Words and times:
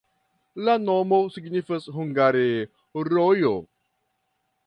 La 0.67 0.73
nomo 0.85 1.19
signifas 1.35 1.85
hungare: 1.99 2.45
rojo. 3.13 3.55